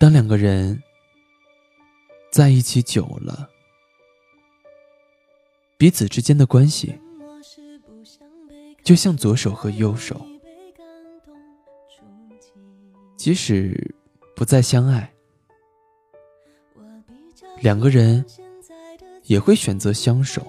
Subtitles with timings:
[0.00, 0.82] 当两个人
[2.32, 3.50] 在一起久了，
[5.76, 6.98] 彼此之间的关系
[8.82, 10.18] 就像左手和右手，
[13.14, 13.94] 即使
[14.34, 15.12] 不再相爱，
[17.60, 18.24] 两个人
[19.24, 20.48] 也会选择相守，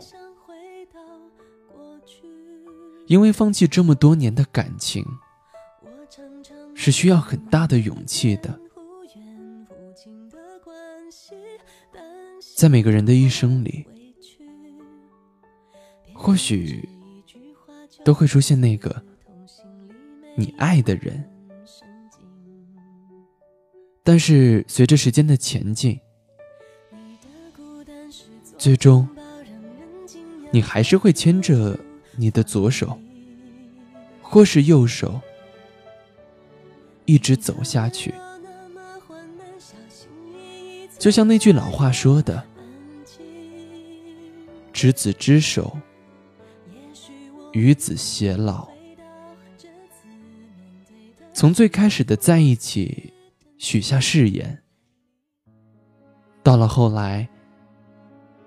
[3.05, 5.05] 因为放弃这么多年的感情
[6.73, 8.57] 是需要很大的勇气的。
[12.61, 13.83] 在每个人的一生里，
[16.13, 16.87] 或许
[18.05, 19.03] 都会出现那个
[20.37, 21.27] 你爱的人，
[24.03, 25.99] 但是随着时间的前进，
[28.59, 29.09] 最终
[30.51, 31.75] 你还是会牵着
[32.15, 32.95] 你的左手，
[34.21, 35.19] 或是右手，
[37.05, 38.13] 一直走下去。
[41.01, 42.43] 就像那句老话说的。
[44.71, 45.75] 执子之手，
[47.53, 48.69] 与子偕老。
[51.33, 53.11] 从最开始的在一起，
[53.57, 54.61] 许下誓言，
[56.43, 57.27] 到了后来，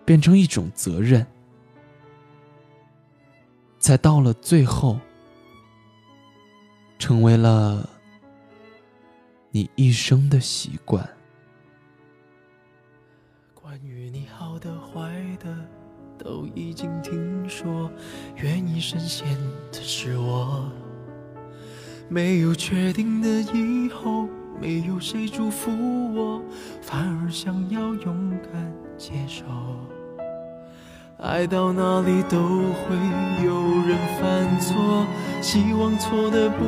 [0.04, 1.26] 变成一种责任，
[3.80, 4.96] 才到了最后，
[7.00, 7.88] 成为了
[9.50, 11.04] 你一生的习惯。
[13.74, 15.10] 关于你好的坏
[15.42, 15.52] 的。
[16.16, 17.90] 都已经听说，
[18.36, 19.26] 愿意深陷
[19.72, 20.70] 的是我。
[22.08, 24.28] 没有确定的以后，
[24.60, 25.72] 没有谁祝福
[26.14, 26.40] 我，
[26.80, 29.42] 反而想要勇敢接受。
[31.18, 32.94] 爱到哪里都会
[33.44, 35.04] 有人犯错，
[35.42, 36.62] 希望错的不。